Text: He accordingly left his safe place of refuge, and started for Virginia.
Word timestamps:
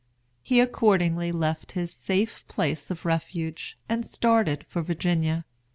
He 0.41 0.59
accordingly 0.59 1.31
left 1.31 1.73
his 1.73 1.91
safe 1.93 2.43
place 2.47 2.89
of 2.89 3.05
refuge, 3.05 3.77
and 3.87 4.03
started 4.03 4.65
for 4.65 4.81
Virginia. 4.81 5.45